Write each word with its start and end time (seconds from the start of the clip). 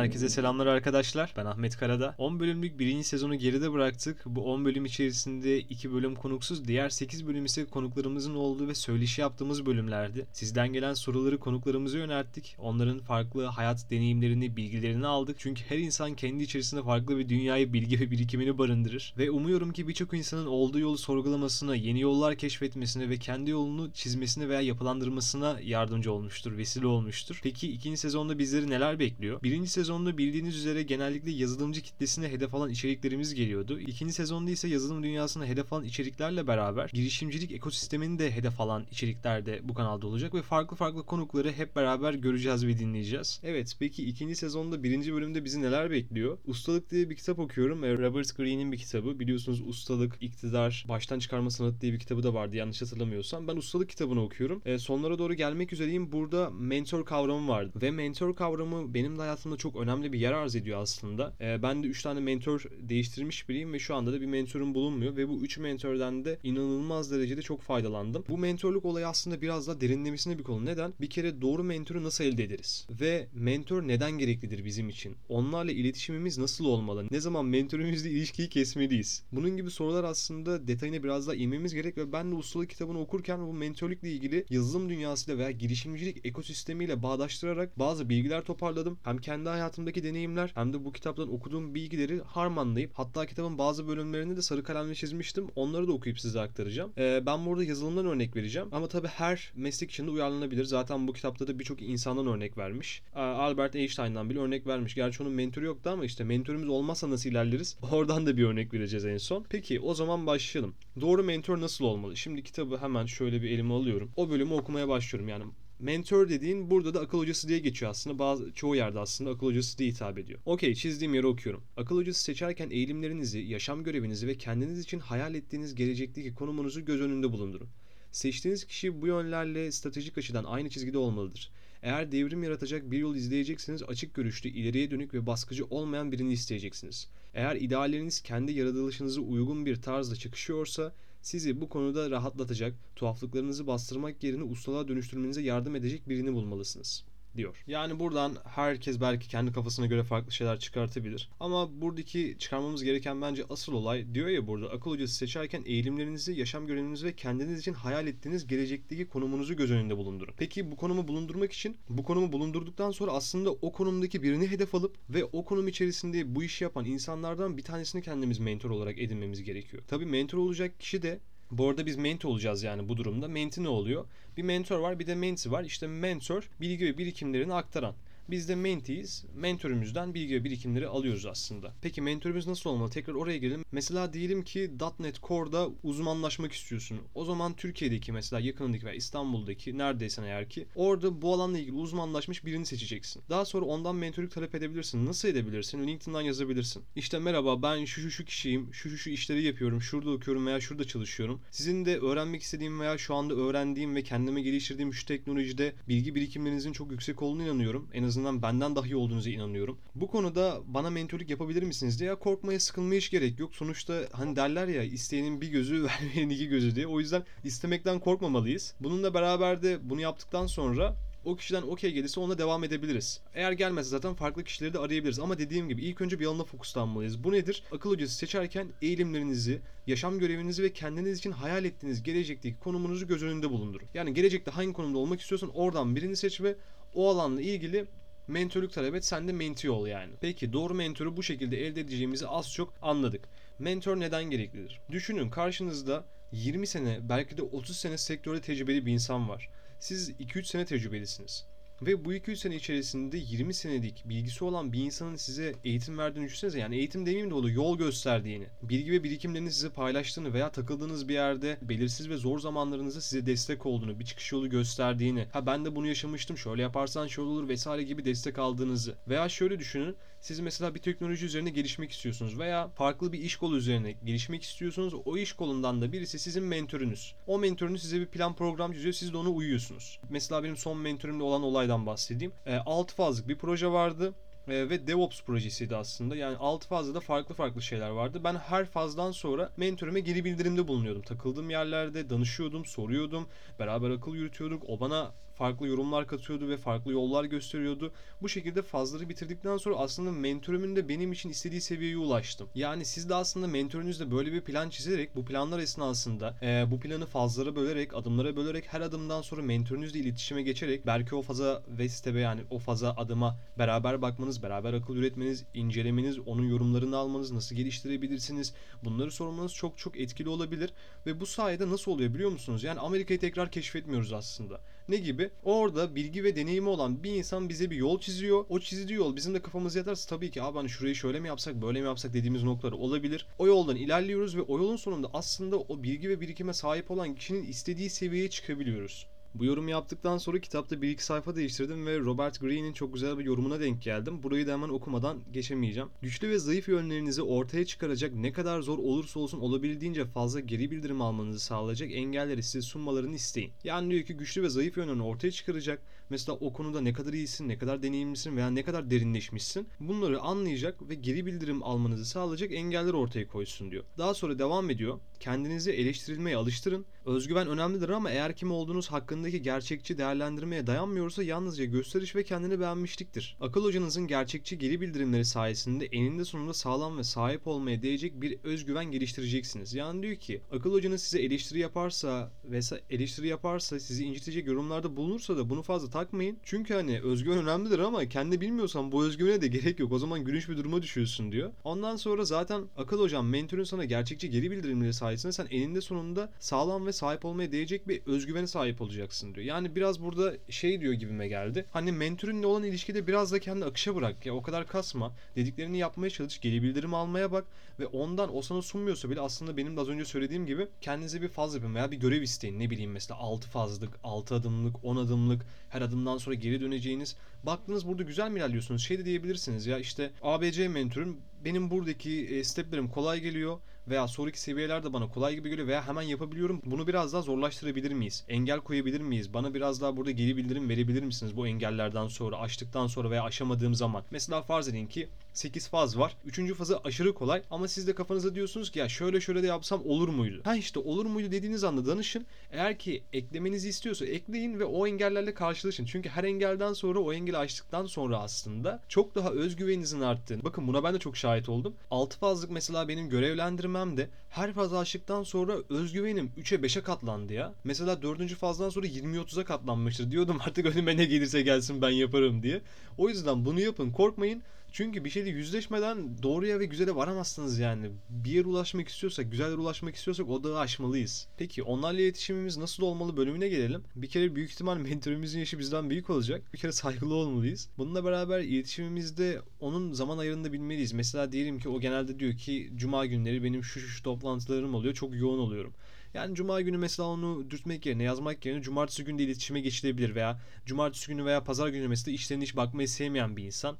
herkese 0.00 0.28
selamlar 0.28 0.66
arkadaşlar. 0.66 1.34
Ben 1.36 1.46
Ahmet 1.46 1.76
Karada. 1.76 2.14
10 2.18 2.40
bölümlük 2.40 2.78
birinci 2.78 3.04
sezonu 3.04 3.34
geride 3.34 3.72
bıraktık. 3.72 4.22
Bu 4.26 4.52
10 4.52 4.64
bölüm 4.64 4.84
içerisinde 4.84 5.60
2 5.60 5.92
bölüm 5.92 6.14
konuksuz, 6.14 6.64
diğer 6.64 6.88
8 6.88 7.26
bölüm 7.26 7.44
ise 7.44 7.64
konuklarımızın 7.64 8.34
olduğu 8.34 8.68
ve 8.68 8.74
söyleşi 8.74 9.20
yaptığımız 9.20 9.66
bölümlerdi. 9.66 10.26
Sizden 10.32 10.72
gelen 10.72 10.94
soruları 10.94 11.38
konuklarımıza 11.38 11.98
yönelttik. 11.98 12.56
Onların 12.58 12.98
farklı 12.98 13.44
hayat 13.44 13.90
deneyimlerini, 13.90 14.56
bilgilerini 14.56 15.06
aldık. 15.06 15.36
Çünkü 15.38 15.62
her 15.68 15.78
insan 15.78 16.14
kendi 16.14 16.44
içerisinde 16.44 16.82
farklı 16.82 17.18
bir 17.18 17.28
dünyayı, 17.28 17.72
bilgi 17.72 18.00
ve 18.00 18.10
birikimini 18.10 18.58
barındırır. 18.58 19.14
Ve 19.18 19.30
umuyorum 19.30 19.72
ki 19.72 19.88
birçok 19.88 20.14
insanın 20.14 20.46
olduğu 20.46 20.78
yolu 20.78 20.98
sorgulamasına, 20.98 21.74
yeni 21.76 22.00
yollar 22.00 22.36
keşfetmesine 22.36 23.08
ve 23.08 23.16
kendi 23.18 23.50
yolunu 23.50 23.90
çizmesine 23.92 24.48
veya 24.48 24.60
yapılandırmasına 24.60 25.60
yardımcı 25.62 26.12
olmuştur, 26.12 26.56
vesile 26.56 26.86
olmuştur. 26.86 27.40
Peki 27.42 27.72
ikinci 27.72 27.96
sezonda 27.96 28.38
bizleri 28.38 28.70
neler 28.70 28.98
bekliyor? 28.98 29.42
Birinci 29.42 29.70
sezonda 29.90 30.18
bildiğiniz 30.18 30.56
üzere 30.56 30.82
genellikle 30.82 31.30
yazılımcı 31.30 31.82
kitlesine 31.82 32.28
hedef 32.28 32.54
alan 32.54 32.70
içeriklerimiz 32.70 33.34
geliyordu. 33.34 33.80
İkinci 33.80 34.12
sezonda 34.12 34.50
ise 34.50 34.68
yazılım 34.68 35.02
dünyasına 35.02 35.46
hedef 35.46 35.72
alan 35.72 35.84
içeriklerle 35.84 36.46
beraber 36.46 36.90
girişimcilik 36.92 37.52
ekosistemini 37.52 38.18
de 38.18 38.32
hedef 38.32 38.60
alan 38.60 38.86
içerikler 38.90 39.46
de 39.46 39.60
bu 39.62 39.74
kanalda 39.74 40.06
olacak 40.06 40.34
ve 40.34 40.42
farklı 40.42 40.76
farklı 40.76 41.06
konukları 41.06 41.52
hep 41.52 41.76
beraber 41.76 42.14
göreceğiz 42.14 42.66
ve 42.66 42.78
dinleyeceğiz. 42.78 43.40
Evet 43.42 43.76
peki 43.78 44.04
ikinci 44.04 44.36
sezonda 44.36 44.82
birinci 44.82 45.14
bölümde 45.14 45.44
bizi 45.44 45.62
neler 45.62 45.90
bekliyor? 45.90 46.38
Ustalık 46.46 46.90
diye 46.90 47.10
bir 47.10 47.16
kitap 47.16 47.38
okuyorum. 47.38 47.82
Robert 47.82 48.36
Greene'in 48.36 48.72
bir 48.72 48.78
kitabı. 48.78 49.18
Biliyorsunuz 49.20 49.60
Ustalık, 49.60 50.16
İktidar, 50.20 50.84
Baştan 50.88 51.18
Çıkarma 51.18 51.50
Sanatı 51.50 51.80
diye 51.80 51.92
bir 51.92 51.98
kitabı 51.98 52.22
da 52.22 52.34
vardı 52.34 52.56
yanlış 52.56 52.82
hatırlamıyorsam. 52.82 53.48
Ben 53.48 53.56
Ustalık 53.56 53.88
kitabını 53.88 54.22
okuyorum. 54.22 54.62
E, 54.64 54.78
sonlara 54.78 55.18
doğru 55.18 55.34
gelmek 55.34 55.72
üzereyim. 55.72 56.12
Burada 56.12 56.50
mentor 56.50 57.04
kavramı 57.04 57.48
vardı. 57.48 57.78
Ve 57.82 57.90
mentor 57.90 58.36
kavramı 58.36 58.94
benim 58.94 59.16
de 59.16 59.20
hayatımda 59.20 59.56
çok 59.56 59.76
önemli 59.80 60.12
bir 60.12 60.18
yer 60.18 60.32
arz 60.32 60.56
ediyor 60.56 60.82
aslında. 60.82 61.32
E, 61.40 61.62
ben 61.62 61.82
de 61.82 61.86
3 61.86 62.02
tane 62.02 62.20
mentor 62.20 62.64
değiştirmiş 62.80 63.48
biriyim 63.48 63.72
ve 63.72 63.78
şu 63.78 63.94
anda 63.94 64.12
da 64.12 64.20
bir 64.20 64.26
mentorum 64.26 64.74
bulunmuyor 64.74 65.16
ve 65.16 65.28
bu 65.28 65.40
3 65.40 65.58
mentordan 65.58 66.24
da 66.24 66.36
inanılmaz 66.42 67.10
derecede 67.10 67.42
çok 67.42 67.62
faydalandım. 67.62 68.24
Bu 68.28 68.38
mentorluk 68.38 68.84
olayı 68.84 69.08
aslında 69.08 69.42
biraz 69.42 69.66
daha 69.68 69.80
derinlemesine 69.80 70.38
bir 70.38 70.42
konu. 70.42 70.64
Neden? 70.64 70.92
Bir 71.00 71.10
kere 71.10 71.40
doğru 71.40 71.64
mentoru 71.64 72.04
nasıl 72.04 72.24
elde 72.24 72.44
ederiz? 72.44 72.86
Ve 73.00 73.28
mentor 73.34 73.88
neden 73.88 74.12
gereklidir 74.12 74.64
bizim 74.64 74.88
için? 74.88 75.16
Onlarla 75.28 75.72
iletişimimiz 75.72 76.38
nasıl 76.38 76.64
olmalı? 76.64 77.06
Ne 77.10 77.20
zaman 77.20 77.44
mentorumuzla 77.44 78.08
ilişkiyi 78.08 78.48
kesmeliyiz? 78.48 79.22
Bunun 79.32 79.56
gibi 79.56 79.70
sorular 79.70 80.04
aslında 80.04 80.68
detayına 80.68 81.02
biraz 81.02 81.26
daha 81.26 81.34
inmemiz 81.36 81.74
gerek 81.74 81.98
ve 81.98 82.12
ben 82.12 82.30
de 82.30 82.34
ustalık 82.34 82.70
kitabını 82.70 83.00
okurken 83.00 83.46
bu 83.46 83.52
mentorlukla 83.52 84.08
ilgili 84.08 84.44
yazılım 84.50 84.88
dünyasıyla 84.88 85.38
veya 85.38 85.50
girişimcilik 85.50 86.26
ekosistemiyle 86.26 87.02
bağdaştırarak 87.02 87.78
bazı 87.78 88.08
bilgiler 88.08 88.44
toparladım. 88.44 88.98
Hem 89.04 89.18
kendi 89.18 89.48
hayatımdaki 89.70 90.02
deneyimler 90.02 90.50
hem 90.54 90.72
de 90.72 90.84
bu 90.84 90.92
kitaptan 90.92 91.32
okuduğum 91.32 91.74
bilgileri 91.74 92.20
harmanlayıp 92.20 92.90
hatta 92.94 93.26
kitabın 93.26 93.58
bazı 93.58 93.88
bölümlerini 93.88 94.36
de 94.36 94.42
sarı 94.42 94.62
kalemle 94.62 94.94
çizmiştim. 94.94 95.46
Onları 95.56 95.88
da 95.88 95.92
okuyup 95.92 96.20
size 96.20 96.40
aktaracağım. 96.40 96.92
Ee, 96.98 97.22
ben 97.26 97.46
burada 97.46 97.64
yazılımdan 97.64 98.06
örnek 98.06 98.36
vereceğim. 98.36 98.68
Ama 98.72 98.88
tabii 98.88 99.08
her 99.08 99.52
meslek 99.54 99.90
içinde 99.90 100.10
uyarlanabilir. 100.10 100.64
Zaten 100.64 101.08
bu 101.08 101.12
kitapta 101.12 101.46
da 101.46 101.58
birçok 101.58 101.82
insandan 101.82 102.26
örnek 102.26 102.58
vermiş. 102.58 103.02
Ee, 103.14 103.20
Albert 103.20 103.76
Einstein'dan 103.76 104.30
bile 104.30 104.38
örnek 104.38 104.66
vermiş. 104.66 104.94
Gerçi 104.94 105.22
onun 105.22 105.32
mentoru 105.32 105.64
yoktu 105.64 105.90
ama 105.90 106.04
işte 106.04 106.24
mentorumuz 106.24 106.68
olmazsa 106.68 107.10
nasıl 107.10 107.30
ilerleriz? 107.30 107.76
Oradan 107.92 108.26
da 108.26 108.36
bir 108.36 108.44
örnek 108.44 108.74
vereceğiz 108.74 109.04
en 109.04 109.18
son. 109.18 109.46
Peki 109.48 109.80
o 109.80 109.94
zaman 109.94 110.26
başlayalım. 110.26 110.74
Doğru 111.00 111.24
mentor 111.24 111.60
nasıl 111.60 111.84
olmalı? 111.84 112.16
Şimdi 112.16 112.42
kitabı 112.42 112.78
hemen 112.78 113.06
şöyle 113.06 113.42
bir 113.42 113.50
elime 113.50 113.74
alıyorum. 113.74 114.10
O 114.16 114.30
bölümü 114.30 114.54
okumaya 114.54 114.88
başlıyorum. 114.88 115.28
Yani 115.28 115.44
Mentor 115.80 116.28
dediğin 116.28 116.70
burada 116.70 116.94
da 116.94 117.00
akıl 117.00 117.18
hocası 117.18 117.48
diye 117.48 117.58
geçiyor 117.58 117.90
aslında. 117.90 118.18
Bazı 118.18 118.52
çoğu 118.52 118.76
yerde 118.76 118.98
aslında 118.98 119.30
akıl 119.30 119.46
hocası 119.46 119.78
diye 119.78 119.90
hitap 119.90 120.18
ediyor. 120.18 120.40
Okey 120.44 120.74
çizdiğim 120.74 121.14
yeri 121.14 121.26
okuyorum. 121.26 121.62
Akıl 121.76 121.96
hocası 121.96 122.22
seçerken 122.22 122.70
eğilimlerinizi, 122.70 123.38
yaşam 123.38 123.84
görevinizi 123.84 124.26
ve 124.26 124.34
kendiniz 124.34 124.78
için 124.78 124.98
hayal 124.98 125.34
ettiğiniz 125.34 125.74
gelecekteki 125.74 126.34
konumunuzu 126.34 126.84
göz 126.84 127.00
önünde 127.00 127.32
bulundurun. 127.32 127.68
Seçtiğiniz 128.12 128.64
kişi 128.64 129.02
bu 129.02 129.06
yönlerle 129.06 129.72
stratejik 129.72 130.18
açıdan 130.18 130.44
aynı 130.44 130.68
çizgide 130.70 130.98
olmalıdır. 130.98 131.50
Eğer 131.82 132.12
devrim 132.12 132.42
yaratacak 132.42 132.90
bir 132.90 132.98
yol 132.98 133.16
izleyecekseniz 133.16 133.82
açık 133.82 134.14
görüşlü, 134.14 134.48
ileriye 134.50 134.90
dönük 134.90 135.14
ve 135.14 135.26
baskıcı 135.26 135.64
olmayan 135.64 136.12
birini 136.12 136.32
isteyeceksiniz. 136.32 137.08
Eğer 137.34 137.56
idealleriniz 137.56 138.20
kendi 138.20 138.52
yaratılışınıza 138.52 139.20
uygun 139.20 139.66
bir 139.66 139.76
tarzda 139.76 140.16
çıkışıyorsa 140.16 140.94
sizi 141.22 141.60
bu 141.60 141.68
konuda 141.68 142.10
rahatlatacak, 142.10 142.74
tuhaflıklarınızı 142.96 143.66
bastırmak 143.66 144.24
yerine 144.24 144.42
ustalığa 144.42 144.88
dönüştürmenize 144.88 145.42
yardım 145.42 145.76
edecek 145.76 146.08
birini 146.08 146.32
bulmalısınız 146.32 147.04
diyor. 147.36 147.64
Yani 147.66 147.98
buradan 147.98 148.36
herkes 148.44 149.00
belki 149.00 149.28
kendi 149.28 149.52
kafasına 149.52 149.86
göre 149.86 150.02
farklı 150.02 150.32
şeyler 150.32 150.58
çıkartabilir. 150.58 151.28
Ama 151.40 151.80
buradaki 151.80 152.36
çıkarmamız 152.38 152.84
gereken 152.84 153.22
bence 153.22 153.44
asıl 153.50 153.72
olay 153.72 154.14
diyor 154.14 154.28
ya 154.28 154.46
burada 154.46 154.70
akıl 154.70 154.90
hocası 154.90 155.14
seçerken 155.14 155.62
eğilimlerinizi, 155.66 156.32
yaşam 156.32 156.66
görevinizi 156.66 157.06
ve 157.06 157.12
kendiniz 157.12 157.60
için 157.60 157.72
hayal 157.72 158.06
ettiğiniz 158.06 158.46
gelecekteki 158.46 159.08
konumunuzu 159.08 159.56
göz 159.56 159.70
önünde 159.70 159.96
bulundurun. 159.96 160.34
Peki 160.36 160.70
bu 160.70 160.76
konumu 160.76 161.08
bulundurmak 161.08 161.52
için 161.52 161.76
bu 161.88 162.04
konumu 162.04 162.32
bulundurduktan 162.32 162.90
sonra 162.90 163.12
aslında 163.12 163.52
o 163.52 163.72
konumdaki 163.72 164.22
birini 164.22 164.50
hedef 164.50 164.74
alıp 164.74 164.96
ve 165.10 165.24
o 165.24 165.44
konum 165.44 165.68
içerisinde 165.68 166.34
bu 166.34 166.42
işi 166.42 166.64
yapan 166.64 166.84
insanlardan 166.84 167.56
bir 167.56 167.62
tanesini 167.62 168.02
kendimiz 168.02 168.38
mentor 168.38 168.70
olarak 168.70 168.98
edinmemiz 168.98 169.42
gerekiyor. 169.42 169.82
Tabii 169.88 170.06
mentor 170.06 170.38
olacak 170.38 170.80
kişi 170.80 171.02
de 171.02 171.20
bu 171.50 171.68
arada 171.68 171.86
biz 171.86 171.96
menti 171.96 172.26
olacağız 172.26 172.62
yani 172.62 172.88
bu 172.88 172.96
durumda. 172.96 173.28
Menti 173.28 173.62
ne 173.62 173.68
oluyor? 173.68 174.04
Bir 174.36 174.42
mentor 174.42 174.78
var 174.78 174.98
bir 174.98 175.06
de 175.06 175.14
menti 175.14 175.52
var. 175.52 175.64
İşte 175.64 175.86
mentor 175.86 176.50
bilgi 176.60 176.84
ve 176.86 176.98
birikimlerini 176.98 177.54
aktaran. 177.54 177.94
Biz 178.30 178.48
de 178.48 178.54
mentiyiz. 178.54 179.24
Mentörümüzden 179.34 180.14
bilgi 180.14 180.34
ve 180.34 180.44
birikimleri 180.44 180.88
alıyoruz 180.88 181.26
aslında. 181.26 181.74
Peki 181.82 182.02
mentörümüz 182.02 182.46
nasıl 182.46 182.70
olmalı? 182.70 182.90
Tekrar 182.90 183.14
oraya 183.14 183.38
gelelim. 183.38 183.64
Mesela 183.72 184.12
diyelim 184.12 184.42
ki 184.44 184.70
.NET 184.98 185.22
Core'da 185.22 185.68
uzmanlaşmak 185.82 186.52
istiyorsun. 186.52 186.98
O 187.14 187.24
zaman 187.24 187.56
Türkiye'deki 187.56 188.12
mesela 188.12 188.40
yakınındaki 188.40 188.86
veya 188.86 188.94
İstanbul'daki 188.94 189.78
neredeysen 189.78 190.22
eğer 190.22 190.48
ki 190.48 190.66
orada 190.74 191.22
bu 191.22 191.34
alanla 191.34 191.58
ilgili 191.58 191.76
uzmanlaşmış 191.76 192.44
birini 192.44 192.66
seçeceksin. 192.66 193.22
Daha 193.30 193.44
sonra 193.44 193.64
ondan 193.64 193.96
mentörlük 193.96 194.32
talep 194.32 194.54
edebilirsin. 194.54 195.06
Nasıl 195.06 195.28
edebilirsin? 195.28 195.86
LinkedIn'dan 195.86 196.22
yazabilirsin. 196.22 196.82
İşte 196.96 197.18
merhaba 197.18 197.62
ben 197.62 197.84
şu 197.84 198.00
şu 198.00 198.10
şu 198.10 198.24
kişiyim. 198.24 198.68
Şu 198.72 198.90
şu 198.90 198.98
şu 198.98 199.10
işleri 199.10 199.42
yapıyorum. 199.42 199.82
Şurada 199.82 200.10
okuyorum 200.10 200.46
veya 200.46 200.60
şurada 200.60 200.84
çalışıyorum. 200.84 201.40
Sizin 201.50 201.84
de 201.84 201.98
öğrenmek 201.98 202.42
istediğim 202.42 202.80
veya 202.80 202.98
şu 202.98 203.14
anda 203.14 203.34
öğrendiğim 203.34 203.94
ve 203.94 204.02
kendime 204.02 204.42
geliştirdiğim 204.42 204.94
şu 204.94 205.06
teknolojide 205.06 205.72
bilgi 205.88 206.14
birikimlerinizin 206.14 206.72
çok 206.72 206.90
yüksek 206.90 207.22
olduğunu 207.22 207.42
inanıyorum. 207.42 207.88
En 207.92 208.02
azından 208.02 208.19
benden 208.24 208.76
dahi 208.76 208.96
olduğunuza 208.96 209.30
inanıyorum. 209.30 209.78
Bu 209.94 210.06
konuda 210.06 210.60
bana 210.66 210.90
mentorluk 210.90 211.30
yapabilir 211.30 211.62
misiniz 211.62 212.00
diye 212.00 212.14
korkmaya 212.14 212.60
sıkılmaya 212.60 213.00
hiç 213.00 213.10
gerek 213.10 213.38
yok. 213.38 213.54
Sonuçta 213.54 214.02
hani 214.12 214.36
derler 214.36 214.68
ya 214.68 214.82
isteyenin 214.82 215.40
bir 215.40 215.48
gözü 215.48 215.84
vermeyenin 215.84 216.34
iki 216.34 216.48
gözü 216.48 216.76
diye. 216.76 216.86
O 216.86 217.00
yüzden 217.00 217.24
istemekten 217.44 218.00
korkmamalıyız. 218.00 218.74
Bununla 218.80 219.14
beraber 219.14 219.62
de 219.62 219.90
bunu 219.90 220.00
yaptıktan 220.00 220.46
sonra 220.46 220.96
o 221.24 221.36
kişiden 221.36 221.62
okey 221.62 221.92
gelirse 221.92 222.20
ona 222.20 222.38
devam 222.38 222.64
edebiliriz. 222.64 223.20
Eğer 223.34 223.52
gelmezse 223.52 223.90
zaten 223.90 224.14
farklı 224.14 224.44
kişileri 224.44 224.74
de 224.74 224.78
arayabiliriz. 224.78 225.18
Ama 225.18 225.38
dediğim 225.38 225.68
gibi 225.68 225.82
ilk 225.82 226.00
önce 226.00 226.20
bir 226.20 226.26
alana 226.26 226.44
fokuslanmalıyız. 226.44 227.24
Bu 227.24 227.32
nedir? 227.32 227.62
Akıl 227.72 227.90
hocası 227.90 228.14
seçerken 228.14 228.68
eğilimlerinizi, 228.82 229.60
yaşam 229.86 230.18
görevinizi 230.18 230.62
ve 230.62 230.72
kendiniz 230.72 231.18
için 231.18 231.30
hayal 231.30 231.64
ettiğiniz 231.64 232.02
gelecekteki 232.02 232.58
konumunuzu 232.58 233.06
göz 233.06 233.22
önünde 233.22 233.50
bulundurun. 233.50 233.86
Yani 233.94 234.14
gelecekte 234.14 234.50
hangi 234.50 234.72
konumda 234.72 234.98
olmak 234.98 235.20
istiyorsan 235.20 235.50
oradan 235.54 235.96
birini 235.96 236.16
seç 236.16 236.40
ve 236.40 236.56
o 236.94 237.10
alanla 237.10 237.40
ilgili 237.40 237.86
mentörlük 238.30 238.72
talep 238.72 238.94
et 238.94 239.04
sen 239.04 239.28
de 239.28 239.32
menti 239.32 239.70
ol 239.70 239.86
yani. 239.86 240.12
Peki 240.20 240.52
doğru 240.52 240.74
mentoru 240.74 241.16
bu 241.16 241.22
şekilde 241.22 241.66
elde 241.66 241.80
edeceğimizi 241.80 242.26
az 242.26 242.52
çok 242.52 242.74
anladık. 242.82 243.28
Mentor 243.58 244.00
neden 244.00 244.24
gereklidir? 244.24 244.80
Düşünün 244.90 245.30
karşınızda 245.30 246.04
20 246.32 246.66
sene 246.66 246.98
belki 247.08 247.36
de 247.36 247.42
30 247.42 247.76
sene 247.76 247.98
sektörde 247.98 248.40
tecrübeli 248.40 248.86
bir 248.86 248.92
insan 248.92 249.28
var. 249.28 249.48
Siz 249.78 250.10
2-3 250.10 250.44
sene 250.44 250.64
tecrübelisiniz. 250.64 251.46
Ve 251.82 252.04
bu 252.04 252.14
2-3 252.14 252.36
sene 252.36 252.56
içerisinde 252.56 253.18
20 253.18 253.54
senelik 253.54 254.02
bilgisi 254.08 254.44
olan 254.44 254.72
bir 254.72 254.84
insanın 254.84 255.16
size 255.16 255.54
eğitim 255.64 255.98
verdiğini 255.98 256.24
düşünsenize. 256.24 256.58
Yani 256.58 256.76
eğitim 256.76 257.06
demeyeyim 257.06 257.30
de 257.30 257.34
olur 257.34 257.50
yol 257.50 257.78
gösterdiğini, 257.78 258.46
bilgi 258.62 258.92
ve 258.92 259.04
birikimlerini 259.04 259.52
size 259.52 259.70
paylaştığını 259.70 260.32
veya 260.34 260.50
takıldığınız 260.52 261.08
bir 261.08 261.14
yerde 261.14 261.58
belirsiz 261.62 262.08
ve 262.08 262.16
zor 262.16 262.38
zamanlarınızda 262.38 263.00
size 263.00 263.26
destek 263.26 263.66
olduğunu, 263.66 264.00
bir 264.00 264.04
çıkış 264.04 264.32
yolu 264.32 264.50
gösterdiğini, 264.50 265.26
ha 265.32 265.46
ben 265.46 265.64
de 265.64 265.76
bunu 265.76 265.86
yaşamıştım 265.86 266.38
şöyle 266.38 266.62
yaparsan 266.62 267.06
şöyle 267.06 267.28
olur 267.28 267.48
vesaire 267.48 267.82
gibi 267.82 268.04
destek 268.04 268.38
aldığınızı 268.38 268.94
veya 269.08 269.28
şöyle 269.28 269.58
düşünün 269.58 269.96
siz 270.20 270.40
mesela 270.40 270.74
bir 270.74 270.80
teknoloji 270.80 271.26
üzerine 271.26 271.50
gelişmek 271.50 271.90
istiyorsunuz 271.92 272.38
veya 272.38 272.68
farklı 272.68 273.12
bir 273.12 273.18
iş 273.18 273.36
kolu 273.36 273.56
üzerine 273.56 273.92
gelişmek 273.92 274.42
istiyorsunuz. 274.42 274.94
O 275.04 275.16
iş 275.16 275.32
kolundan 275.32 275.82
da 275.82 275.92
birisi 275.92 276.18
sizin 276.18 276.42
mentörünüz. 276.42 277.14
O 277.26 277.38
mentörünüz 277.38 277.82
size 277.82 278.00
bir 278.00 278.06
plan 278.06 278.34
program 278.34 278.72
çiziyor. 278.72 278.94
Siz 278.94 279.12
de 279.12 279.16
ona 279.16 279.28
uyuyorsunuz. 279.28 280.00
Mesela 280.10 280.44
benim 280.44 280.56
son 280.56 280.78
mentörümle 280.78 281.22
olan 281.22 281.42
olaydan 281.70 281.86
bahsedeyim. 281.86 282.32
E, 282.46 282.56
6 282.56 282.94
fazlık 282.94 283.28
bir 283.28 283.38
proje 283.38 283.66
vardı 283.66 284.14
ve 284.48 284.86
DevOps 284.86 285.22
projesiydi 285.22 285.76
aslında. 285.76 286.16
Yani 286.16 286.36
6 286.36 286.68
fazla 286.68 286.94
da 286.94 287.00
farklı 287.00 287.34
farklı 287.34 287.62
şeyler 287.62 287.90
vardı. 287.90 288.20
Ben 288.24 288.34
her 288.34 288.64
fazdan 288.64 289.12
sonra 289.12 289.50
mentörüme 289.56 290.00
geri 290.00 290.24
bildirimde 290.24 290.68
bulunuyordum. 290.68 291.02
Takıldığım 291.02 291.50
yerlerde 291.50 292.10
danışıyordum, 292.10 292.64
soruyordum. 292.64 293.28
Beraber 293.58 293.90
akıl 293.90 294.14
yürütüyorduk. 294.14 294.62
O 294.68 294.80
bana 294.80 295.12
farklı 295.40 295.66
yorumlar 295.66 296.06
katıyordu 296.06 296.48
ve 296.48 296.56
farklı 296.56 296.92
yollar 296.92 297.24
gösteriyordu. 297.24 297.92
Bu 298.22 298.28
şekilde 298.28 298.62
fazları 298.62 299.08
bitirdikten 299.08 299.56
sonra 299.56 299.76
aslında 299.76 300.12
mentörümün 300.12 300.76
de 300.76 300.88
benim 300.88 301.12
için 301.12 301.28
istediği 301.28 301.60
seviyeye 301.60 301.96
ulaştım. 301.96 302.48
Yani 302.54 302.84
siz 302.84 303.08
de 303.08 303.14
aslında 303.14 303.46
mentörünüzle 303.46 304.10
böyle 304.10 304.32
bir 304.32 304.40
plan 304.40 304.70
çizerek 304.70 305.16
bu 305.16 305.24
planlar 305.24 305.58
esnasında 305.58 306.34
e, 306.42 306.70
bu 306.70 306.80
planı 306.80 307.06
fazlara 307.06 307.56
bölerek, 307.56 307.94
adımlara 307.94 308.36
bölerek 308.36 308.64
her 308.68 308.80
adımdan 308.80 309.22
sonra 309.22 309.42
mentörünüzle 309.42 309.98
iletişime 309.98 310.42
geçerek 310.42 310.86
belki 310.86 311.14
o 311.14 311.22
faza 311.22 311.62
ve 311.68 311.88
stebe 311.88 312.20
yani 312.20 312.40
o 312.50 312.58
faza 312.58 312.90
adıma 312.90 313.38
beraber 313.58 314.02
bakmanız, 314.02 314.42
beraber 314.42 314.72
akıl 314.74 314.96
üretmeniz, 314.96 315.44
incelemeniz, 315.54 316.18
onun 316.18 316.48
yorumlarını 316.48 316.96
almanız, 316.96 317.32
nasıl 317.32 317.56
geliştirebilirsiniz 317.56 318.54
bunları 318.84 319.10
sormanız 319.10 319.54
çok 319.54 319.78
çok 319.78 320.00
etkili 320.00 320.28
olabilir 320.28 320.72
ve 321.06 321.20
bu 321.20 321.26
sayede 321.26 321.70
nasıl 321.70 321.92
oluyor 321.92 322.14
biliyor 322.14 322.30
musunuz? 322.30 322.64
Yani 322.64 322.80
Amerika'yı 322.80 323.20
tekrar 323.20 323.50
keşfetmiyoruz 323.50 324.12
aslında. 324.12 324.60
Ne 324.90 324.96
gibi? 324.96 325.30
Orada 325.44 325.94
bilgi 325.94 326.24
ve 326.24 326.36
deneyimi 326.36 326.68
olan 326.68 327.02
bir 327.02 327.14
insan 327.14 327.48
bize 327.48 327.70
bir 327.70 327.76
yol 327.76 328.00
çiziyor. 328.00 328.44
O 328.48 328.60
çizdiği 328.60 328.98
yol 328.98 329.16
bizim 329.16 329.34
de 329.34 329.42
kafamız 329.42 329.76
yatarsa 329.76 330.16
tabii 330.16 330.30
ki 330.30 330.42
abi 330.42 330.58
hani 330.58 330.68
şurayı 330.68 330.94
şöyle 330.94 331.20
mi 331.20 331.28
yapsak 331.28 331.62
böyle 331.62 331.80
mi 331.80 331.86
yapsak 331.86 332.14
dediğimiz 332.14 332.42
noktalar 332.42 332.72
olabilir. 332.72 333.26
O 333.38 333.46
yoldan 333.46 333.76
ilerliyoruz 333.76 334.36
ve 334.36 334.42
o 334.42 334.58
yolun 334.58 334.76
sonunda 334.76 335.10
aslında 335.12 335.58
o 335.58 335.82
bilgi 335.82 336.08
ve 336.08 336.20
birikime 336.20 336.52
sahip 336.52 336.90
olan 336.90 337.14
kişinin 337.14 337.46
istediği 337.46 337.90
seviyeye 337.90 338.30
çıkabiliyoruz. 338.30 339.06
Bu 339.34 339.44
yorumu 339.44 339.70
yaptıktan 339.70 340.18
sonra 340.18 340.38
kitapta 340.38 340.82
bir 340.82 340.90
iki 340.90 341.04
sayfa 341.04 341.36
değiştirdim 341.36 341.86
ve 341.86 341.98
Robert 341.98 342.40
Greene'in 342.40 342.72
çok 342.72 342.94
güzel 342.94 343.18
bir 343.18 343.24
yorumuna 343.24 343.60
denk 343.60 343.82
geldim. 343.82 344.22
Burayı 344.22 344.46
da 344.46 344.52
hemen 344.52 344.68
okumadan 344.68 345.18
geçemeyeceğim. 345.32 345.88
Güçlü 346.02 346.28
ve 346.28 346.38
zayıf 346.38 346.68
yönlerinizi 346.68 347.22
ortaya 347.22 347.66
çıkaracak 347.66 348.14
ne 348.14 348.32
kadar 348.32 348.60
zor 348.60 348.78
olursa 348.78 349.20
olsun 349.20 349.40
olabildiğince 349.40 350.04
fazla 350.04 350.40
geri 350.40 350.70
bildirim 350.70 351.00
almanızı 351.00 351.40
sağlayacak 351.40 351.92
engelleri 351.92 352.42
size 352.42 352.62
sunmalarını 352.62 353.14
isteyin. 353.14 353.52
Yani 353.64 353.90
diyor 353.90 354.02
ki 354.04 354.14
güçlü 354.14 354.42
ve 354.42 354.48
zayıf 354.48 354.76
yönlerini 354.76 355.02
ortaya 355.02 355.30
çıkaracak. 355.30 355.82
Mesela 356.10 356.38
o 356.40 356.52
konuda 356.52 356.80
ne 356.80 356.92
kadar 356.92 357.12
iyisin, 357.12 357.48
ne 357.48 357.58
kadar 357.58 357.82
deneyimlisin 357.82 358.36
veya 358.36 358.50
ne 358.50 358.62
kadar 358.62 358.90
derinleşmişsin. 358.90 359.68
Bunları 359.80 360.20
anlayacak 360.20 360.88
ve 360.88 360.94
geri 360.94 361.26
bildirim 361.26 361.62
almanızı 361.62 362.04
sağlayacak 362.04 362.52
engeller 362.52 362.92
ortaya 362.92 363.26
koysun 363.26 363.70
diyor. 363.70 363.84
Daha 363.98 364.14
sonra 364.14 364.38
devam 364.38 364.70
ediyor. 364.70 364.98
Kendinizi 365.20 365.70
eleştirilmeye 365.70 366.36
alıştırın. 366.36 366.84
Özgüven 367.06 367.48
önemlidir 367.48 367.88
ama 367.88 368.10
eğer 368.10 368.36
kim 368.36 368.50
olduğunuz 368.50 368.90
hakkındaki 369.20 369.42
gerçekçi 369.42 369.98
değerlendirmeye 369.98 370.66
dayanmıyorsa 370.66 371.22
yalnızca 371.22 371.64
gösteriş 371.64 372.16
ve 372.16 372.24
kendini 372.24 372.60
beğenmişliktir. 372.60 373.36
Akıl 373.40 373.64
hocanızın 373.64 374.06
gerçekçi 374.06 374.58
geri 374.58 374.80
bildirimleri 374.80 375.24
sayesinde 375.24 375.86
eninde 375.86 376.24
sonunda 376.24 376.54
sağlam 376.54 376.98
ve 376.98 377.04
sahip 377.04 377.46
olmaya 377.46 377.82
değecek 377.82 378.20
bir 378.20 378.38
özgüven 378.44 378.84
geliştireceksiniz. 378.84 379.74
Yani 379.74 380.02
diyor 380.02 380.16
ki 380.16 380.40
akıl 380.52 380.72
hocanız 380.72 381.02
size 381.02 381.22
eleştiri 381.22 381.58
yaparsa 381.58 382.32
vesaire 382.44 382.84
eleştiri 382.90 383.28
yaparsa 383.28 383.80
sizi 383.80 384.04
incitecek 384.04 384.46
yorumlarda 384.46 384.96
bulunursa 384.96 385.36
da 385.36 385.50
bunu 385.50 385.62
fazla 385.62 385.90
takmayın. 385.90 386.38
Çünkü 386.42 386.74
hani 386.74 387.00
özgüven 387.00 387.38
önemlidir 387.38 387.78
ama 387.78 388.08
kendi 388.08 388.40
bilmiyorsan 388.40 388.92
bu 388.92 389.04
özgüvene 389.04 389.40
de 389.40 389.48
gerek 389.48 389.78
yok. 389.78 389.92
O 389.92 389.98
zaman 389.98 390.24
gülünç 390.24 390.48
bir 390.48 390.56
duruma 390.56 390.82
düşüyorsun 390.82 391.32
diyor. 391.32 391.52
Ondan 391.64 391.96
sonra 391.96 392.24
zaten 392.24 392.62
akıl 392.76 393.00
hocam 393.00 393.28
mentörün 393.28 393.64
sana 393.64 393.84
gerçekçi 393.84 394.30
geri 394.30 394.50
bildirimleri 394.50 394.94
sayesinde 394.94 395.32
sen 395.32 395.46
eninde 395.50 395.80
sonunda 395.80 396.32
sağlam 396.38 396.86
ve 396.86 396.92
sahip 396.92 397.24
olmaya 397.24 397.52
değecek 397.52 397.88
bir 397.88 398.02
özgüvene 398.06 398.46
sahip 398.46 398.80
olacaksın 398.80 399.09
diyor. 399.10 399.46
Yani 399.46 399.76
biraz 399.76 400.02
burada 400.02 400.32
şey 400.48 400.80
diyor 400.80 400.92
gibime 400.92 401.28
geldi. 401.28 401.66
Hani 401.70 401.92
mentörünle 401.92 402.46
olan 402.46 402.62
ilişkide 402.62 403.06
biraz 403.06 403.32
da 403.32 403.38
kendi 403.38 403.64
akışa 403.64 403.94
bırak 403.94 404.26
ya 404.26 404.34
o 404.34 404.42
kadar 404.42 404.66
kasma. 404.66 405.12
Dediklerini 405.36 405.78
yapmaya 405.78 406.10
çalış. 406.10 406.40
Geri 406.40 406.62
bildirim 406.62 406.94
almaya 406.94 407.32
bak 407.32 407.44
ve 407.80 407.86
ondan 407.86 408.36
o 408.36 408.42
sana 408.42 408.62
sunmuyorsa 408.62 409.10
bile 409.10 409.20
aslında 409.20 409.56
benim 409.56 409.76
de 409.76 409.80
az 409.80 409.88
önce 409.88 410.04
söylediğim 410.04 410.46
gibi 410.46 410.68
kendinize 410.80 411.22
bir 411.22 411.28
faz 411.28 411.54
yapın 411.54 411.74
veya 411.74 411.90
bir 411.90 411.96
görev 411.96 412.22
isteyin. 412.22 412.60
Ne 412.60 412.70
bileyim 412.70 412.90
mesela 412.90 413.20
6 413.20 413.48
fazlık, 413.48 413.90
6 414.04 414.34
adımlık, 414.34 414.84
10 414.84 414.96
adımlık 414.96 415.46
her 415.68 415.82
adımdan 415.82 416.18
sonra 416.18 416.34
geri 416.34 416.60
döneceğiniz. 416.60 417.16
Baktınız 417.42 417.86
burada 417.88 418.02
güzel 418.02 418.30
mi 418.30 418.38
ilerliyorsunuz? 418.38 418.82
Şey 418.82 418.98
de 418.98 419.04
diyebilirsiniz 419.04 419.66
ya 419.66 419.78
işte 419.78 420.10
ABC 420.22 420.68
mentörüm 420.68 421.16
benim 421.44 421.70
buradaki 421.70 422.26
e, 422.26 422.44
steplerim 422.44 422.88
kolay 422.88 423.20
geliyor 423.20 423.58
veya 423.88 424.08
sonraki 424.08 424.40
seviyelerde 424.40 424.92
bana 424.92 425.08
kolay 425.08 425.34
gibi 425.34 425.50
geliyor 425.50 425.68
veya 425.68 425.88
hemen 425.88 426.02
yapabiliyorum. 426.02 426.62
Bunu 426.64 426.86
biraz 426.86 427.12
daha 427.12 427.22
zorlaştırabilir 427.22 427.92
miyiz? 427.92 428.24
Engel 428.28 428.60
koyabilir 428.60 429.00
miyiz? 429.00 429.34
Bana 429.34 429.54
biraz 429.54 429.80
daha 429.80 429.96
burada 429.96 430.10
geri 430.10 430.36
bildirim 430.36 430.68
verebilir 430.68 431.02
misiniz 431.02 431.36
bu 431.36 431.46
engellerden 431.46 432.08
sonra, 432.08 432.38
açtıktan 432.38 432.86
sonra 432.86 433.10
veya 433.10 433.22
aşamadığım 433.22 433.74
zaman? 433.74 434.02
Mesela 434.10 434.42
farz 434.42 434.68
edin 434.68 434.86
ki 434.86 435.08
8 435.32 435.68
faz 435.68 435.98
var. 435.98 436.16
3. 436.24 436.54
fazı 436.54 436.78
aşırı 436.78 437.14
kolay 437.14 437.42
ama 437.50 437.68
siz 437.68 437.86
de 437.86 437.94
kafanıza 437.94 438.34
diyorsunuz 438.34 438.70
ki 438.70 438.78
ya 438.78 438.88
şöyle 438.88 439.20
şöyle 439.20 439.42
de 439.42 439.46
yapsam 439.46 439.82
olur 439.84 440.08
muydu? 440.08 440.40
Ha 440.44 440.56
işte 440.56 440.78
olur 440.78 441.06
muydu 441.06 441.32
dediğiniz 441.32 441.64
anda 441.64 441.86
danışın. 441.86 442.26
Eğer 442.52 442.78
ki 442.78 443.02
eklemenizi 443.12 443.68
istiyorsa 443.68 444.06
ekleyin 444.06 444.58
ve 444.60 444.64
o 444.64 444.86
engellerle 444.86 445.34
karşılaşın. 445.34 445.84
Çünkü 445.84 446.08
her 446.08 446.24
engelden 446.24 446.72
sonra 446.72 446.98
o 446.98 447.12
engeli 447.12 447.36
aştıktan 447.36 447.86
sonra 447.86 448.18
aslında 448.18 448.82
çok 448.88 449.14
daha 449.14 449.30
özgüveninizin 449.30 450.00
arttığını. 450.00 450.44
Bakın 450.44 450.66
buna 450.66 450.84
ben 450.84 450.94
de 450.94 450.98
çok 450.98 451.16
şahit 451.16 451.29
oldum. 451.48 451.74
6 451.90 452.18
fazlık 452.18 452.50
mesela 452.50 452.88
benim 452.88 453.08
görevlendirmemde 453.08 454.08
her 454.30 454.52
fazla 454.52 454.78
aştıktan 454.78 455.22
sonra 455.22 455.52
özgüvenim 455.68 456.32
3'e 456.38 456.58
5'e 456.58 456.82
katlandı 456.82 457.32
ya. 457.32 457.52
Mesela 457.64 458.02
4. 458.02 458.34
fazdan 458.34 458.68
sonra 458.68 458.86
20-30'a 458.86 459.44
katlanmıştır. 459.44 460.10
Diyordum 460.10 460.38
artık 460.46 460.66
önüme 460.66 460.96
ne 460.96 461.04
gelirse 461.04 461.42
gelsin 461.42 461.82
ben 461.82 461.90
yaparım 461.90 462.42
diye. 462.42 462.60
O 462.98 463.08
yüzden 463.08 463.44
bunu 463.44 463.60
yapın 463.60 463.90
korkmayın. 463.90 464.42
Çünkü 464.72 465.04
bir 465.04 465.10
şeyle 465.10 465.30
yüzleşmeden 465.30 466.22
doğruya 466.22 466.60
ve 466.60 466.64
güzele 466.64 466.94
varamazsınız 466.94 467.58
yani. 467.58 467.90
Bir 468.10 468.30
yere 468.30 468.46
ulaşmak 468.46 468.88
istiyorsak, 468.88 469.30
güzel 469.30 469.50
yere 469.50 469.60
ulaşmak 469.60 469.96
istiyorsak 469.96 470.28
o 470.28 470.44
dağı 470.44 470.58
aşmalıyız. 470.58 471.28
Peki 471.38 471.62
onlarla 471.62 472.00
iletişimimiz 472.00 472.56
nasıl 472.56 472.82
olmalı 472.82 473.16
bölümüne 473.16 473.48
gelelim. 473.48 473.84
Bir 473.96 474.08
kere 474.08 474.34
büyük 474.34 474.50
ihtimal 474.50 474.76
mentörümüzün 474.76 475.38
yaşı 475.38 475.58
bizden 475.58 475.90
büyük 475.90 476.10
olacak. 476.10 476.42
Bir 476.52 476.58
kere 476.58 476.72
saygılı 476.72 477.14
olmalıyız. 477.14 477.68
Bununla 477.78 478.04
beraber 478.04 478.40
iletişimimizde 478.40 479.40
onun 479.60 479.92
zaman 479.92 480.18
ayarını 480.18 480.52
bilmeliyiz. 480.52 480.92
Mesela 480.92 481.32
diyelim 481.32 481.58
ki 481.58 481.68
o 481.68 481.80
genelde 481.80 482.18
diyor 482.18 482.36
ki 482.36 482.70
cuma 482.76 483.06
günleri 483.06 483.44
benim 483.44 483.64
şu 483.64 483.80
şu 483.80 484.02
toplantılarım 484.02 484.74
oluyor. 484.74 484.94
Çok 484.94 485.14
yoğun 485.14 485.38
oluyorum. 485.38 485.74
Yani 486.14 486.34
cuma 486.34 486.60
günü 486.60 486.78
mesela 486.78 487.08
onu 487.08 487.50
dürtmek 487.50 487.86
yerine 487.86 488.02
yazmak 488.02 488.46
yerine 488.46 488.62
cumartesi 488.62 489.04
günü 489.04 489.18
de 489.18 489.24
iletişime 489.24 489.60
geçilebilir 489.60 490.14
veya 490.14 490.40
cumartesi 490.66 491.08
günü 491.08 491.24
veya 491.24 491.44
pazar 491.44 491.68
günü 491.68 491.88
mesela 491.88 492.14
işlerine 492.14 492.44
hiç 492.44 492.56
bakmayı 492.56 492.88
sevmeyen 492.88 493.36
bir 493.36 493.44
insan 493.44 493.76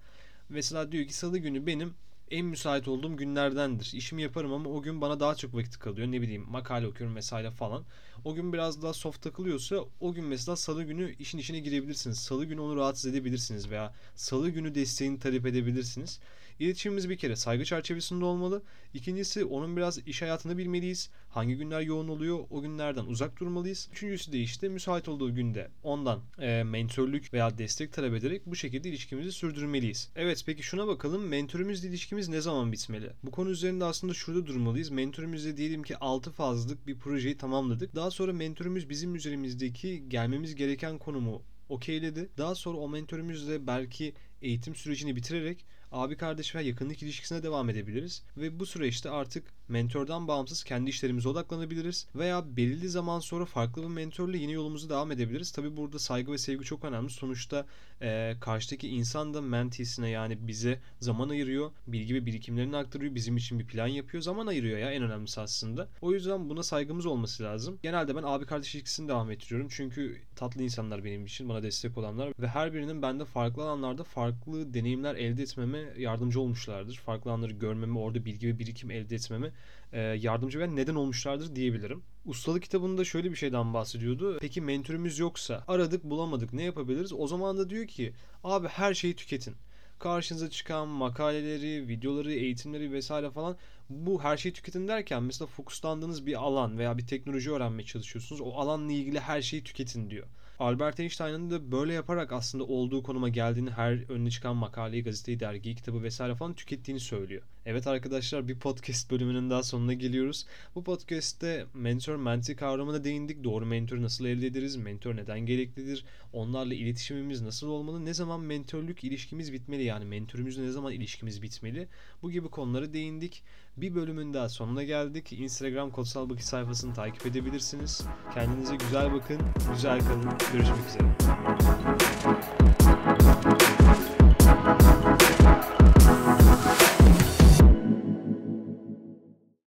Mesela 0.51 0.93
diyor 0.93 1.07
ki 1.07 1.15
salı 1.15 1.39
günü 1.39 1.67
benim 1.67 1.95
en 2.31 2.47
müsait 2.47 2.89
olduğum 2.89 3.17
günlerdendir. 3.17 3.91
İşimi 3.95 4.23
yaparım 4.23 4.53
ama 4.53 4.71
o 4.71 4.83
gün 4.83 5.01
bana 5.01 5.21
daha 5.21 5.35
çok 5.35 5.55
vakit 5.55 5.79
kalıyor. 5.79 6.09
Ne 6.13 6.23
bileyim 6.23 6.47
makale 6.51 6.87
okuyorum 6.87 7.17
vesaire 7.17 7.51
falan. 7.51 7.85
O 8.25 8.35
gün 8.35 8.53
biraz 8.53 8.83
daha 8.83 8.93
soft 8.93 9.23
takılıyorsa 9.23 9.85
o 10.01 10.13
gün 10.13 10.25
mesela 10.25 10.57
salı 10.57 10.85
günü 10.85 11.15
işin 11.19 11.39
içine 11.39 11.61
girebilirsiniz. 11.61 12.19
Salı 12.19 12.45
günü 12.45 12.61
onu 12.61 12.77
rahatsız 12.77 13.07
edebilirsiniz 13.07 13.71
veya 13.71 13.95
salı 14.15 14.51
günü 14.51 14.75
desteğini 14.75 15.19
talep 15.19 15.47
edebilirsiniz. 15.47 16.21
İletişimimiz 16.61 17.11
bir 17.11 17.17
kere 17.17 17.37
saygı 17.37 17.65
çerçevesinde 17.65 18.25
olmalı. 18.25 18.63
İkincisi 18.95 19.45
onun 19.45 19.77
biraz 19.77 19.99
iş 20.07 20.23
hayatını 20.23 20.59
bilmeliyiz. 20.59 21.11
Hangi 21.29 21.57
günler 21.57 21.81
yoğun 21.81 22.09
oluyor 22.09 22.39
o 22.51 22.63
günlerden 22.63 23.05
uzak 23.05 23.41
durmalıyız. 23.41 23.89
Üçüncüsü 23.93 24.33
de 24.33 24.39
işte 24.39 24.69
müsait 24.69 25.09
olduğu 25.09 25.35
günde 25.35 25.71
ondan 25.83 26.21
e, 26.39 26.63
mentörlük 26.63 27.35
veya 27.35 27.59
destek 27.59 27.93
talep 27.93 28.15
ederek 28.15 28.47
bu 28.47 28.57
şekilde 28.57 28.89
ilişkimizi 28.89 29.33
sürdürmeliyiz. 29.33 30.11
Evet 30.17 30.43
peki 30.47 30.63
şuna 30.63 30.87
bakalım 30.87 31.29
mentörümüzle 31.29 31.89
ilişkimiz 31.89 32.29
ne 32.29 32.41
zaman 32.41 32.73
bitmeli? 32.73 33.11
Bu 33.23 33.31
konu 33.31 33.51
üzerinde 33.51 33.85
aslında 33.85 34.15
şurada 34.15 34.47
durmalıyız. 34.47 34.91
Mentörümüzle 34.91 35.57
diyelim 35.57 35.83
ki 35.83 35.97
6 35.97 36.31
fazlık 36.33 36.87
bir 36.87 36.99
projeyi 36.99 37.37
tamamladık. 37.37 37.95
Daha 37.95 38.10
sonra 38.11 38.33
mentörümüz 38.33 38.89
bizim 38.89 39.15
üzerimizdeki 39.15 40.09
gelmemiz 40.09 40.55
gereken 40.55 40.99
konumu 40.99 41.43
okeyledi. 41.69 42.29
Daha 42.39 42.55
sonra 42.55 42.79
o 42.79 42.89
mentörümüzle 42.89 43.67
belki 43.67 44.15
eğitim 44.43 44.75
sürecini 44.75 45.17
bitirerek 45.17 45.65
abi 45.93 46.17
kardeş 46.17 46.55
veya 46.55 46.67
yakınlık 46.67 47.03
ilişkisine 47.03 47.43
devam 47.43 47.71
edebiliriz. 47.71 48.23
Ve 48.37 48.61
bu 48.61 48.67
süreçte 48.67 49.11
artık 49.11 49.45
mentordan 49.69 50.29
bağımsız 50.29 50.65
kendi 50.65 50.91
işlerimize 50.91 51.29
odaklanabiliriz. 51.29 52.07
Veya 52.15 52.57
belirli 52.57 52.89
zaman 52.89 53.21
sonra 53.21 53.45
farklı 53.45 53.83
bir 53.83 53.89
mentorla 53.89 54.37
yine 54.37 54.53
yolumuzu 54.53 54.89
devam 54.89 55.13
edebiliriz. 55.13 55.51
Tabi 55.51 55.77
burada 55.77 55.99
saygı 55.99 56.33
ve 56.33 56.39
sevgi 56.39 56.65
çok 56.65 56.85
önemli. 56.85 57.11
Sonuçta 57.11 57.67
e, 58.03 58.35
karşıdaki 58.41 58.89
insan 58.89 59.35
da 59.35 59.41
mentisine 59.41 60.11
yani 60.11 60.49
bize 60.49 60.81
zaman 61.01 61.29
ayırıyor. 61.29 61.71
Bilgi 61.87 62.15
ve 62.15 62.27
birikimlerini 62.27 62.77
aktarıyor. 62.77 63.15
Bizim 63.15 63.37
için 63.37 63.59
bir 63.59 63.67
plan 63.67 63.87
yapıyor. 63.87 64.23
Zaman 64.23 64.47
ayırıyor 64.47 64.79
ya 64.79 64.93
en 64.93 65.03
önemlisi 65.03 65.41
aslında. 65.41 65.89
O 66.01 66.13
yüzden 66.13 66.51
buna 66.51 66.63
saygımız 66.63 67.07
olması 67.07 67.43
lazım. 67.43 67.79
Genelde 67.83 68.17
ben 68.17 68.23
abi 68.23 68.47
kardeş 68.47 68.75
ilişkisini 68.75 69.09
devam 69.09 69.31
ettiriyorum. 69.31 69.69
Çünkü 69.71 70.21
tatlı 70.37 70.63
insanlar 70.63 71.05
benim 71.05 71.27
için 71.27 71.49
bana 71.49 71.63
destek 71.63 71.99
olanlar 71.99 72.33
ve 72.39 72.49
her 72.49 72.75
birinin 72.75 73.03
bende 73.03 73.25
farklı 73.25 73.63
alanlarda 73.63 74.05
farklı 74.05 74.75
deneyimler 74.75 75.15
elde 75.15 75.43
etmeme 75.43 75.80
yardımcı 75.99 76.41
olmuşlardır. 76.41 76.95
Farklı 76.95 77.31
alanları 77.31 77.53
görmeme, 77.53 77.99
orada 77.99 78.25
bilgi 78.25 78.49
ve 78.49 78.59
birikim 78.59 78.91
elde 78.91 79.15
etmeme 79.15 79.51
e, 79.93 80.01
yardımcı 80.01 80.61
ve 80.61 80.77
neden 80.77 80.95
olmuşlardır 80.95 81.57
diyebilirim. 81.57 82.03
Ustalık 82.25 82.63
kitabında 82.63 83.05
şöyle 83.05 83.31
bir 83.31 83.37
şeyden 83.37 83.75
bahsediyordu. 83.75 84.39
Peki 84.41 84.61
mentörümüz 84.61 85.19
yoksa 85.19 85.65
aradık 85.69 86.05
bulamadık 86.05 86.53
ne 86.53 86.63
yapabiliriz? 86.63 87.13
O 87.13 87.27
zaman 87.27 87.59
da 87.59 87.71
diyor 87.71 87.87
ki 87.87 88.13
abi 88.45 88.69
her 88.69 88.95
şeyi 88.95 89.17
tüketin 89.17 89.55
karşınıza 90.01 90.51
çıkan 90.51 90.89
makaleleri, 90.89 91.89
videoları, 91.89 92.33
eğitimleri 92.33 92.93
vesaire 92.93 93.31
falan 93.31 93.57
bu 93.91 94.23
her 94.23 94.37
şeyi 94.37 94.53
tüketin 94.53 94.89
derken 94.89 95.23
mesela 95.23 95.47
fokuslandığınız 95.47 96.27
bir 96.27 96.35
alan 96.35 96.79
veya 96.79 96.99
bir 96.99 97.07
teknoloji 97.07 97.51
öğrenmeye 97.51 97.87
çalışıyorsunuz. 97.87 98.41
O 98.41 98.53
alanla 98.53 98.93
ilgili 98.93 99.21
her 99.21 99.43
şeyi 99.43 99.65
tüketin 99.65 100.11
diyor. 100.11 100.27
Albert 100.61 101.01
Einstein'ın 101.01 101.51
da 101.51 101.73
böyle 101.73 101.93
yaparak 101.93 102.33
aslında 102.33 102.65
olduğu 102.65 103.03
konuma 103.03 103.29
geldiğini 103.29 103.71
her 103.71 104.11
önüne 104.11 104.31
çıkan 104.31 104.57
makaleyi, 104.57 105.05
gazeteyi, 105.05 105.41
dergiyi, 105.41 105.75
kitabı 105.75 106.03
vesaire 106.03 106.35
falan 106.35 106.55
tükettiğini 106.55 107.01
söylüyor. 107.01 107.43
Evet 107.67 107.87
arkadaşlar 107.87 108.49
bir 108.49 108.59
podcast 108.59 109.11
bölümünün 109.11 109.51
daha 109.51 109.63
sonuna 109.63 109.93
geliyoruz. 109.93 110.47
Bu 110.75 110.85
podcast'te 110.85 111.67
mentor 111.75 112.17
mentee 112.17 112.57
kavramına 112.57 113.05
değindik. 113.05 113.45
Doğru 113.45 113.67
mentoru 113.67 114.03
nasıl 114.03 114.25
elde 114.25 114.47
ederiz? 114.47 114.77
Mentor 114.77 115.17
neden 115.17 115.41
gereklidir? 115.41 116.05
Onlarla 116.33 116.75
iletişimimiz 116.75 117.41
nasıl 117.43 117.69
olmalı? 117.69 118.05
Ne 118.05 118.15
zaman 118.15 118.41
mentörlük 118.41 119.05
ilişkimiz 119.05 119.53
bitmeli? 119.53 119.85
Yani 119.85 120.05
mentörümüzle 120.05 120.63
ne 120.63 120.71
zaman 120.71 120.93
ilişkimiz 120.93 121.43
bitmeli? 121.43 121.89
Bu 122.23 122.31
gibi 122.31 122.49
konulara 122.49 122.93
değindik. 122.93 123.43
Bir 123.77 123.95
bölümün 123.95 124.35
daha 124.35 124.49
sonuna 124.49 124.83
geldik. 124.83 125.33
Instagram 125.33 125.91
Kodsal 125.91 126.31
Bakış 126.31 126.45
sayfasını 126.45 126.95
takip 126.95 127.27
edebilirsiniz. 127.27 128.05
Kendinize 128.35 128.77
güzel 128.77 129.13
bakın, 129.13 129.41
güzel 129.75 130.01
kalın. 130.01 130.31
Görüşmek 130.53 130.89
üzere. 130.89 131.17